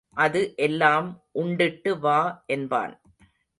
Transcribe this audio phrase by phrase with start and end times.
[0.17, 1.07] அது எல்லாம்
[1.35, 2.19] உண்டிட்டு வா
[2.47, 2.93] என்பான்.